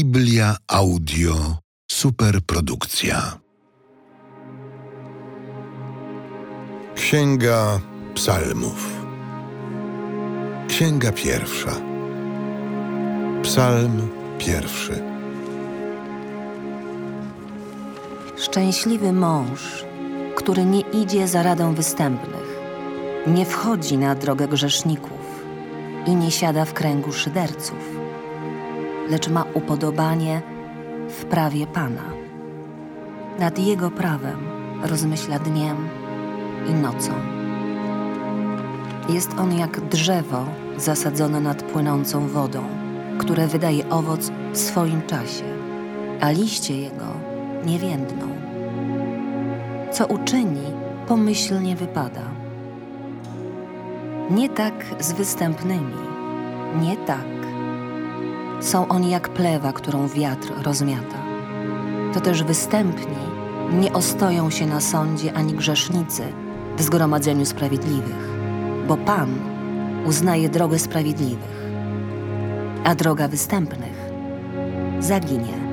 Biblia 0.00 0.56
Audio 0.68 1.34
Superprodukcja. 1.90 3.38
Księga 6.94 7.80
Psalmów. 8.14 9.04
Księga 10.68 11.12
pierwsza. 11.12 11.70
Psalm 13.42 14.08
pierwszy. 14.38 15.02
Szczęśliwy 18.36 19.12
mąż, 19.12 19.84
który 20.36 20.64
nie 20.64 20.80
idzie 20.80 21.28
za 21.28 21.42
radą 21.42 21.74
występnych, 21.74 22.60
nie 23.26 23.46
wchodzi 23.46 23.98
na 23.98 24.14
drogę 24.14 24.48
grzeszników 24.48 25.44
i 26.06 26.14
nie 26.14 26.30
siada 26.30 26.64
w 26.64 26.72
kręgu 26.72 27.12
szyderców, 27.12 27.99
lecz 29.10 29.28
ma 29.28 29.44
upodobanie 29.54 30.42
w 31.08 31.24
prawie 31.24 31.66
Pana. 31.66 32.02
Nad 33.38 33.58
Jego 33.58 33.90
prawem 33.90 34.38
rozmyśla 34.82 35.38
dniem 35.38 35.76
i 36.68 36.74
nocą. 36.74 37.12
Jest 39.08 39.30
on 39.38 39.58
jak 39.58 39.80
drzewo 39.80 40.44
zasadzone 40.76 41.40
nad 41.40 41.62
płynącą 41.62 42.28
wodą, 42.28 42.62
które 43.18 43.46
wydaje 43.46 43.88
owoc 43.88 44.30
w 44.52 44.58
swoim 44.58 45.02
czasie, 45.02 45.44
a 46.20 46.30
liście 46.30 46.80
jego 46.80 47.06
nie 47.66 47.78
więdną. 47.78 48.26
Co 49.92 50.06
uczyni, 50.06 50.66
pomyślnie 51.08 51.76
wypada. 51.76 52.22
Nie 54.30 54.48
tak 54.48 54.84
z 55.00 55.12
występnymi, 55.12 55.94
nie 56.82 56.96
tak. 56.96 57.39
Są 58.60 58.88
oni 58.88 59.10
jak 59.10 59.28
plewa, 59.28 59.72
którą 59.72 60.08
wiatr 60.08 60.52
rozmiata. 60.62 61.16
To 62.14 62.20
też 62.20 62.42
występni 62.42 63.16
nie 63.72 63.92
ostoją 63.92 64.50
się 64.50 64.66
na 64.66 64.80
sądzie 64.80 65.32
ani 65.32 65.54
grzesznicy 65.54 66.22
w 66.76 66.82
zgromadzeniu 66.82 67.46
sprawiedliwych, 67.46 68.28
bo 68.88 68.96
Pan 68.96 69.28
uznaje 70.06 70.48
drogę 70.48 70.78
sprawiedliwych, 70.78 71.66
a 72.84 72.94
droga 72.94 73.28
występnych 73.28 74.10
zaginie. 75.00 75.69